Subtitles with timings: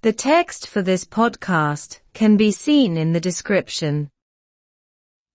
[0.00, 4.10] The text for this podcast can be seen in the description.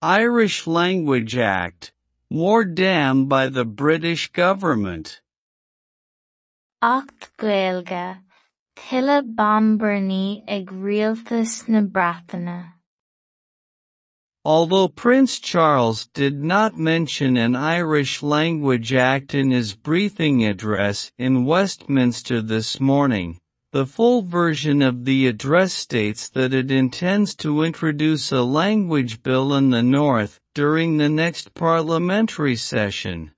[0.01, 1.91] Irish Language Act,
[2.29, 5.19] War Dam by the British government.
[6.81, 8.21] Acht Gaeilge,
[8.77, 12.63] Tuile Banbrearnaí ag rialtas na
[14.45, 21.43] Although Prince Charles did not mention an Irish Language Act in his briefing address in
[21.43, 23.41] Westminster this morning,
[23.73, 29.51] the full version of the address states that it intends to introduce a language bill
[29.55, 33.31] in the North during the next parliamentary session.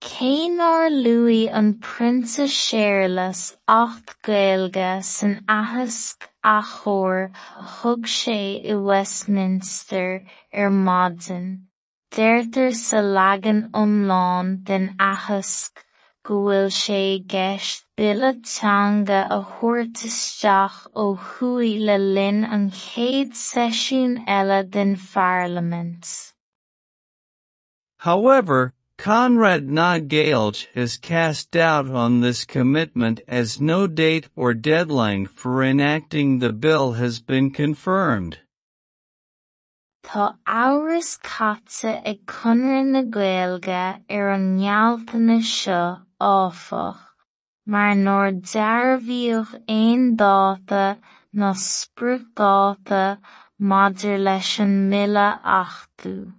[0.00, 7.32] Céinár luaigh an Prince Charles acht Gaeilge san athasc a chóir
[8.70, 11.62] i Westminster ar maidin,
[12.12, 15.82] deirtear sa leagan iomlán den athasc
[16.26, 17.00] go bhfuil sé
[17.32, 24.96] gceist bille teanga a thabhairt isteach ó thuaidh le linn an chéad seisiún eile den
[24.96, 26.32] Pharlamont.
[27.98, 35.26] However, Conradh na Gaeilge has cast doubt on this commitment as no date or deadline
[35.26, 38.40] for enacting the bill has been confirmed.
[40.02, 46.98] Tá amhras caite ag Conradh na Gaeilge ar an ngealltaine seo áfach,
[47.66, 48.40] mar nuair
[49.68, 50.98] aon dáta
[51.34, 53.18] nó sprioc-dáta
[53.60, 56.32] maidir leis an mille achtú.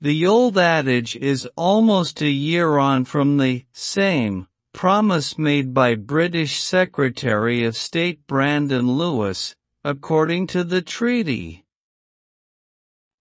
[0.00, 4.46] The old adage is almost a year on from the same
[4.76, 11.64] promise made by British Secretary of State Brandon Lewis, according to the treaty.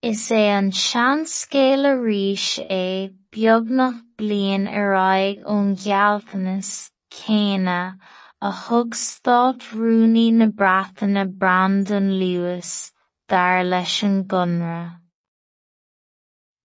[0.02, 3.10] Is é an arís é
[5.44, 5.76] ón
[8.42, 8.52] a
[11.08, 12.94] na Brandon Lewis
[13.28, 13.64] dar
[14.24, 15.00] gconradh.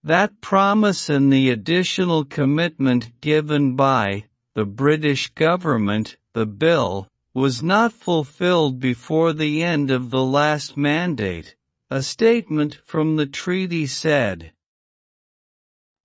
[0.05, 7.93] That promise and the additional commitment given by the British government, the bill, was not
[7.93, 11.57] fulfilled before the end of the last mandate.
[11.91, 14.53] A statement from the treaty said.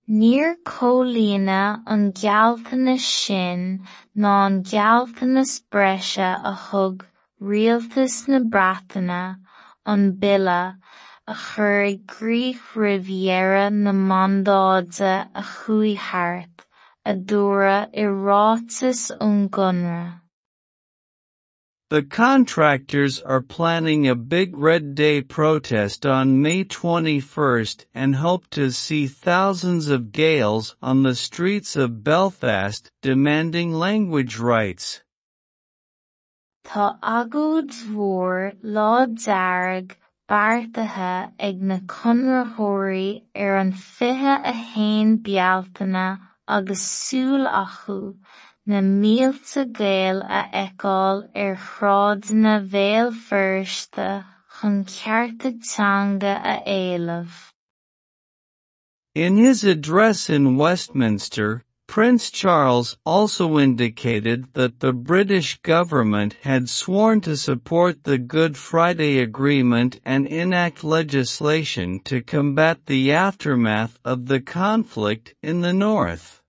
[0.08, 3.62] Níor comhlíonadh an gcealltanas sin
[4.14, 5.54] ná an gcealltanas
[6.50, 7.04] a thug
[7.42, 8.38] rialtas na
[9.84, 10.76] an bille
[11.26, 11.98] a chur i
[12.76, 16.64] Riviera na mandáide a chuaigh thart,
[17.04, 18.06] a dúradh i.
[21.88, 27.64] The contractors are planning a big Red Day protest on May 21
[27.94, 35.04] and hope to see thousands of Gaels on the streets of Belfast demanding language rights.
[36.64, 39.94] Tá agóid mhór lá dearg
[40.28, 46.18] beartaithe ag na conraththéirí ar an fiche a haon bealtaine
[46.48, 48.16] agus súil acu
[48.66, 51.56] na Gael a ar
[52.60, 54.24] Bhéal-Phiriste
[55.62, 57.26] chun a.
[59.14, 67.20] In his address in Westminster, Prince Charles also indicated that the British government had sworn
[67.20, 74.40] to support the Good Friday Agreement and enact legislation to combat the aftermath of the
[74.40, 76.42] conflict in the North.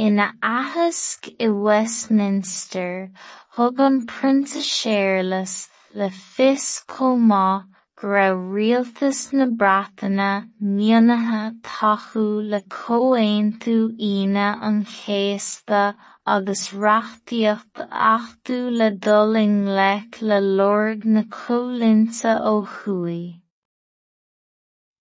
[0.00, 3.10] Ina athasc i Westminster,
[3.54, 7.66] thug Prince Charles le fios chomh maith
[8.00, 10.30] go raibh rialtas na Breataine
[10.62, 12.24] mianaithe tagtha
[12.54, 15.82] le comhaontú aoine an chéasta
[16.26, 17.84] agus reachtaíocht
[18.14, 19.46] achtú le dul i
[20.30, 23.36] le lorg na comhlínte ó thuaidh.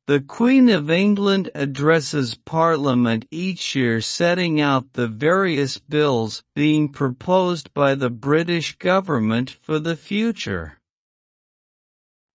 [0.10, 7.72] The Queen of England addresses Parliament each year setting out the various bills being proposed
[7.76, 10.80] by the British government for the future.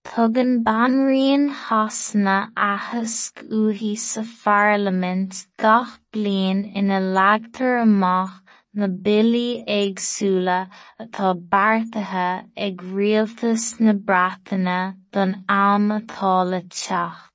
[0.07, 8.39] Tugann banríon hasanna athasc uathu sa Pharlamont gach bliain ina leagtar amach
[8.73, 17.34] na billaí éagsúla atá beartaithe ag rialtas na Breataine don am atá le teacht.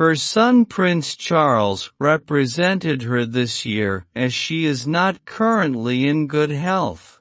[0.00, 6.48] Her son Prince Charles represented her this year as she is not currently in good
[6.48, 7.20] health.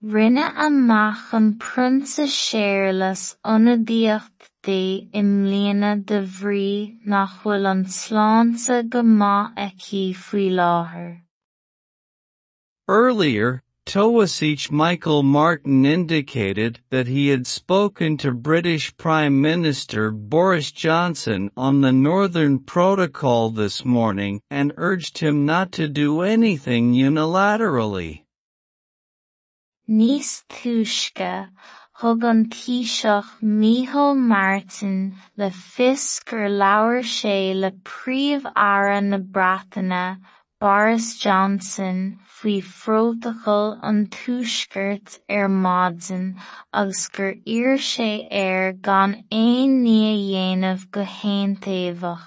[0.00, 8.88] Rinne amach an Prince Charles ionadaíocht dé i mbliana de bhrí nach bhfuil an sláinte
[8.88, 11.22] go maith aici faoi láthair.
[12.86, 21.50] Earlier, Taoiseach Michael Martin indicated that he had spoken to British Prime Minister Boris Johnson
[21.56, 28.24] on the Northern Protocol this morning and urged him not to do anything unilaterally.
[29.88, 30.00] An
[32.02, 40.16] Taoiseach Micheál Martin le fios gur le príomh-aire na
[40.60, 46.34] Boris Johnson faoi phrótacal an tuaisceart ar er maidin
[46.72, 52.26] agus gur iarr sé air er gan aon ní a dhéanamh go héintéamhach.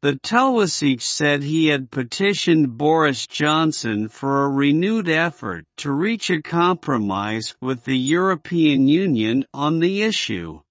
[0.00, 6.40] The Taoiseach said he had petitioned Boris Johnson for a renewed effort to reach a
[6.40, 10.62] compromise with the European Union on the issue.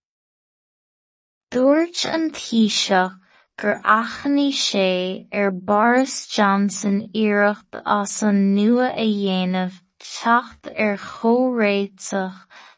[1.52, 3.20] Dúirt an Taoiseach
[3.58, 9.06] sé ar Boris Johnson as an nua a
[10.78, 10.98] ar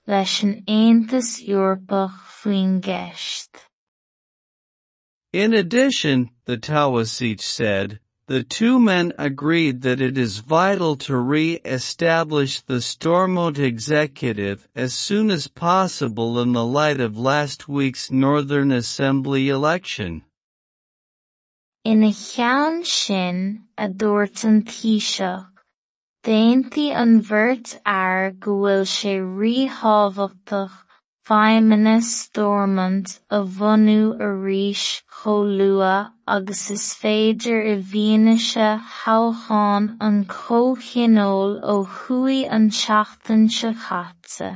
[0.06, 3.50] leis an Aontas Eorpach faoin gceist.
[5.33, 12.62] In addition, the Taoiseach said, the two men agreed that it is vital to re-establish
[12.62, 19.50] the Stormont executive as soon as possible in the light of last week's Northern Assembly
[19.50, 20.21] election.
[21.88, 25.48] Ina cheann sin a dúirt an Taoiseach,
[26.22, 30.74] déantaigh an bheirt air go bhfuil sé ríthábhachtach
[31.30, 34.84] feidhmeanna Stormont a bhunú arís
[35.19, 43.74] chomh luath agus is féidir i bhfianaise toghcháin an comhcheangal ó chuaigh an seachtain seo
[43.86, 44.51] caite.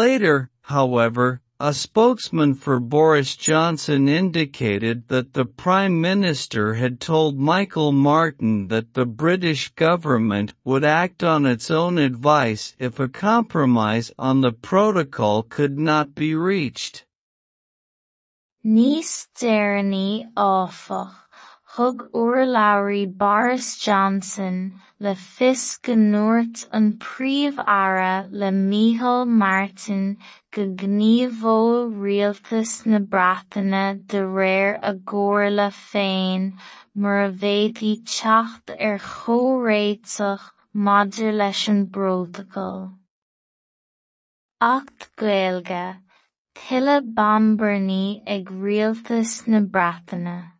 [0.00, 7.92] Later, however, a spokesman for Boris Johnson indicated that the Prime Minister had told Michael
[7.92, 14.40] Martin that the British government would act on its own advice if a compromise on
[14.40, 17.04] the protocol could not be reached.
[21.74, 24.56] Thug urlabhraí Boris Johnson
[25.00, 30.18] le fios go nuairt an príomh-aire le Micheál Martin
[30.52, 36.46] go gníomhóidh rialtas na Breataine de réir a gcomharla féin
[36.94, 42.80] mar a bhféadfaí teacht ar chomhréiteach maidir leis an brótocol.
[44.60, 45.84] Acht Gaeilge,
[46.54, 50.51] tuilleadh Banbirní ag rialtas na Breataine.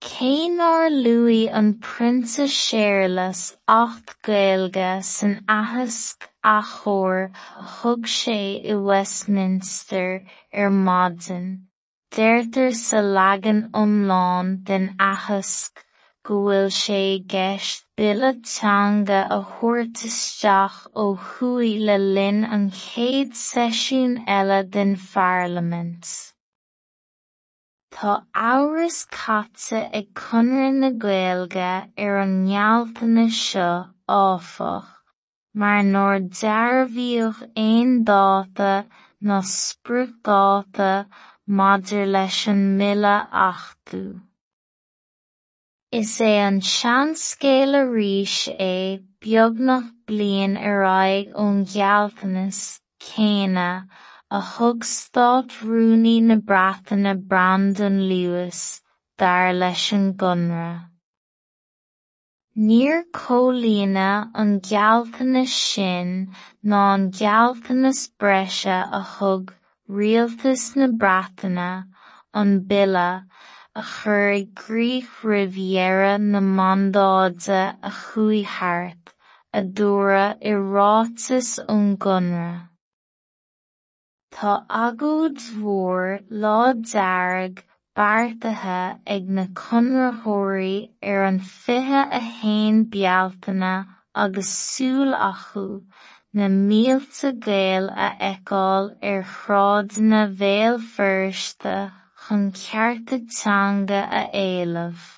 [0.00, 7.32] Cé nár luaigh an Prionsa Séarlas Acht Gaeilge san Easc Achomhair
[7.80, 10.22] thug sé i Westminster
[10.52, 11.66] ar maidin,
[12.14, 15.84] deirtear sa leagan iomlán den Easc
[16.22, 23.34] go bhfuil sé i gceist bille a thabhairt isteach ó thuaidh le linn an chéad
[23.34, 26.06] seisiún eile den Pharlamont.
[27.90, 31.70] Tá amhras caite ag Conradh na Gaeilge
[32.04, 34.88] ar an ngealltaine seo áfach,
[35.54, 38.72] mar nuair dearbhíodh aon dáta
[39.26, 40.90] nó sprioc-dáta
[41.56, 43.16] maidir leis an mille
[43.48, 44.20] achtú.
[45.90, 52.60] Is é an seanscéal arís é beagnach bliain ar aghaidh ón ghealltanas
[53.00, 53.70] céanna
[54.30, 58.82] a thug Stáit Rooney na Brandon Lewis
[59.16, 60.84] d'fhear leis an gconradh.
[62.66, 66.10] Níor comhlíonadh an gcealltanas sin
[66.62, 66.82] ná
[68.98, 69.54] a thug
[69.88, 70.88] Rialtas na
[72.34, 73.24] an bille
[73.74, 74.44] a chur
[75.22, 79.14] Riviera na Mondáide a chuaigh thart,
[79.54, 80.52] a dúradh i
[81.68, 81.96] ón.
[84.38, 87.56] Tá agóid mhór lá dearg
[87.98, 88.82] beartaithe
[89.14, 90.74] ag na conraththéirí
[91.12, 93.72] ar an fiche a haon bealtaine
[94.24, 95.64] agus súil acu
[96.32, 101.74] na mílte Gael a fheiceáil ar chráideanna Mhéalphoirste
[102.26, 105.08] chun cearta teanga a éileamh.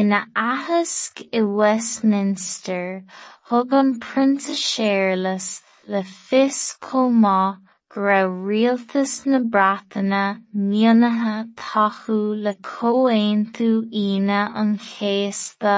[0.00, 3.04] Ina athasc i Westminster
[3.48, 5.48] thug an Prionsa Séarlas
[5.86, 7.58] le fios chomh maith
[7.92, 10.22] go raibh rialtas na Breataine
[10.68, 13.68] mianaithe tagtha le comhaontú
[14.02, 15.74] aoine an chéasta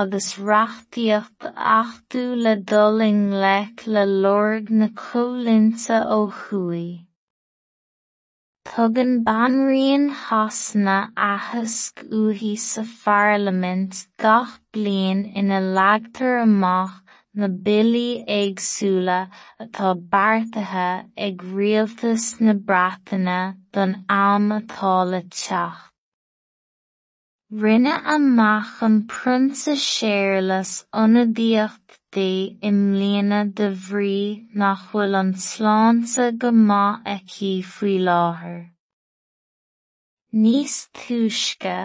[0.00, 1.48] agus reachtaíocht
[1.78, 7.00] achtú le dul i ngleic le lorg na comhlinnte ó thuaidh.
[8.68, 10.98] Tugann banríon hasanna
[11.30, 16.96] athasc uathu sa Pharlamint gach bliain ina leagtar amach
[17.38, 19.18] na billí éagsúla
[19.62, 20.88] atá beartaithe
[21.26, 23.40] ag rialtas na Breataine
[23.72, 25.92] don am atá le teach.
[27.62, 32.30] Rinne amach an prionsa séarlas ionadaíocht dé
[32.68, 34.22] i mbliana de bhrí
[34.62, 38.62] nach bhfuil an sláinte go maith aici faoi láthair.
[40.42, 41.76] Níos túisce,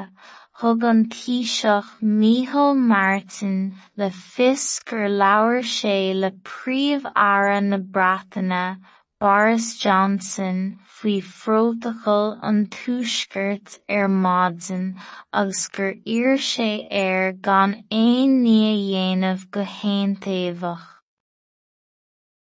[0.62, 8.78] thug an Taoiseach Micheál Martin le fios gur er labhair sé le príomh-aire na Breataine
[9.20, 14.86] Boris Johnson faoi phrótacal an tuaisceart ar maidin
[15.34, 20.86] agus gur iarr sé air gan aon ní a dhéanamh go héintéamhach.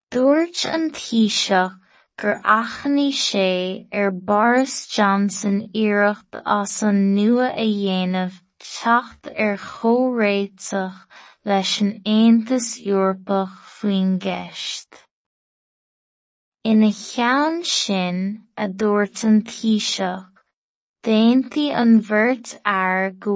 [0.09, 0.89] Dúirt an
[2.17, 3.87] gur achanaigh sé
[4.25, 11.05] Boris Johnson iarracht as an nua a dhéanamh teacht ar chomhréiteach
[11.45, 14.97] leis an Aontas Eorpach faoin gceist.
[16.65, 20.25] Ina cheann sin a dúirt an Taoiseach,
[21.03, 23.35] déantaigh an bheirt air go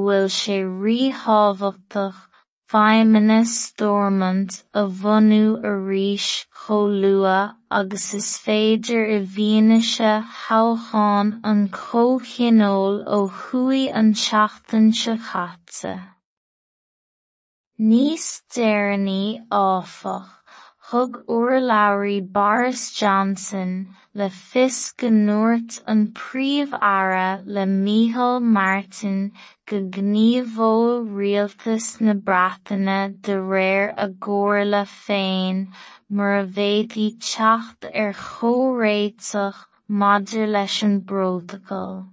[2.71, 6.27] feidhmeanna Stormont a bhunú arís
[6.59, 10.11] chomh luath agus is féidir i bhfianaise
[10.43, 15.95] toghcháin an comhcheangal ó chuaigh an seachtain seo caite.
[17.91, 19.23] Níos deireanaí
[19.63, 20.40] áfach
[20.91, 29.31] urlabhraí Boris Johnson le fios go nuairt an príomh-aire le Micheál Martin
[29.65, 35.67] go gníomhóidh rialtas na Breataine de réir agóra féin
[36.09, 42.09] mar a bhféadfaí teacht ar chomhréiteach maidir leis an brótocol.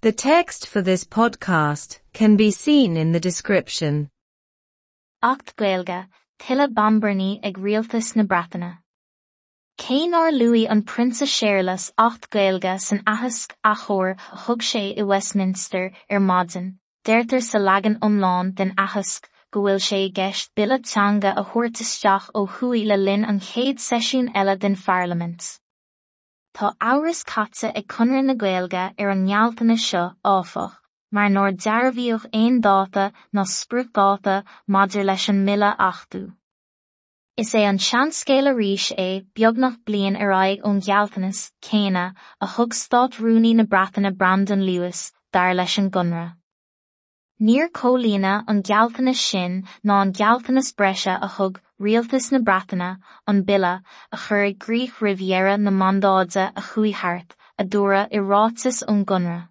[0.00, 4.08] The text for this podcast can be seen in the description.
[5.22, 5.54] Acht
[6.40, 8.78] Gaeilge Tuilleadh Banbirní ag rialtas na Breataine.
[9.78, 14.98] Cé nár luaigh an Prinsa Séarlas acht Gaeilge san ahasc a chóir a thug sé
[14.98, 20.54] i Westminster ar maidin, deirtear sa leagan iomlán den ahasc go bhfuil sé i gceist
[20.56, 25.58] bille teanga a thuairteaisteach ó chuaigh le linn an chéad seisiún eile den Pharlamint.
[26.54, 30.79] Tá áras caite ag conradh na Gaeilge ar an ngealtaine seo áfach
[31.10, 36.22] mar nóir dearbhíodh aon dáta nó sprioc-dáta maidir leis an mille achtú.
[37.36, 42.04] Is é an seanscéal arís é beagnach bliain ar aghaidh ón ghealtanas céine
[42.44, 46.26] a thug Stát Rooney na Breataine Brandon Lewis dar leis an gunra.
[47.40, 53.42] Níor cólína an gealtanas sin ná an gealtanas breise a thug rialtas na Breataine an
[53.42, 53.74] bille
[54.12, 59.48] a chur ag gríoch Riviera na mandáide a chuaithart a dúra i rátas ón gunra.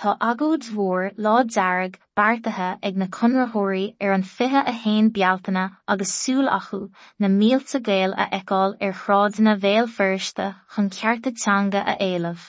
[0.00, 5.64] Tá agóid mhór lá dearg beartaithe ag na conraththéirí ar an fiche a haon bealtaine
[5.94, 6.78] agus súil acu
[7.18, 12.46] na mílta gael a eáil ar chráideanna bhéalfirste chun cearta teanga a éilemh.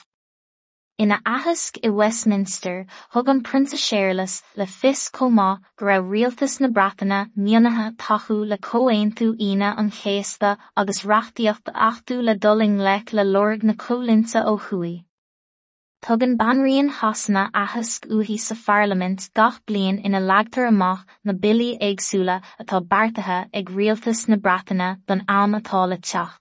[0.98, 6.68] Ina ahasc i Westminster thug an Prinsa Séarlas le fis comá go raibh rialtas na
[6.68, 13.24] Breataine mianathe tachu le comhaontú ine an chéasta agus reachtaíocht achtú le duling lech le
[13.36, 14.58] lorg na colinta ó
[16.02, 16.18] chuaigh.
[16.18, 22.42] Tugann banríon hasanna athasc uathu sa Pharlamint gach bliain ina leagtar amach na billí éagsúla
[22.60, 26.38] atá beartaithe ag rialtas na Breataine don am atá le teach.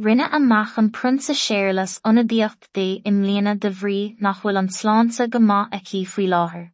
[0.00, 5.30] Rinne amach an prunsa séarlas ionadaíocht dé im mbliana de bhrí nach bhfuil an sláinte
[5.30, 6.73] go maith aici faoi láthair.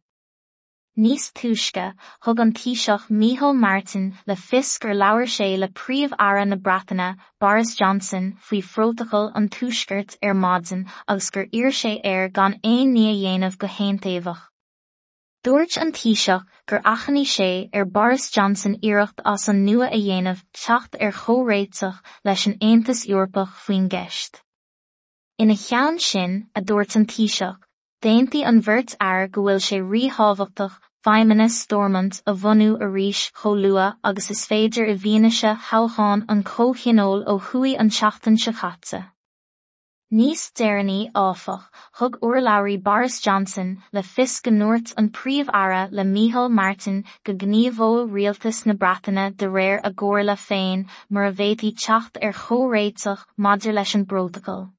[0.97, 6.57] Níos túisce thug an Taoiseach Micheál Martin le fios gur labhair sé le príomh-aire na
[6.57, 12.59] Breataine Boris Johnson faoi phrótacal an tuaisceart ar maidin agus gur iarr sé air gan
[12.65, 14.43] aon ní a dhéanamh go héintéamhach.
[15.45, 20.43] Dúirt an Taoiseach gur achanaigh sé ar Boris Johnson iirecht as an nua a dhéanamh
[20.51, 24.43] teacht ar chomhréiteach leis an Aontas Eorpach faoin gceist.
[25.39, 27.63] Ina cheann sin a dúirt an Taoiseach
[28.01, 30.77] Déantaí an bhirt air go bhfuil sé ríthábhachtach
[31.07, 37.21] feimimena stormant a bhhanú a ríis cholua agus is féidir i bhíanaise haáin an cóchinol
[37.33, 39.03] ó thuí an seaachtain se chatte.
[40.21, 46.09] Níos déirní áfach thug urlairí Boris Johnson le fis go nuirt an príomh ara le
[46.15, 51.31] Mihall Martin go gníomhó rialtas na bratainine de réir a ggóir le féin mar a
[51.31, 54.71] bhétaí techt ar chóréiteach madidir leis an brotacal.